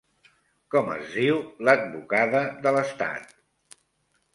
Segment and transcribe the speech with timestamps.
[0.75, 1.39] Com es diu
[1.69, 3.41] l'advocada de l'estat?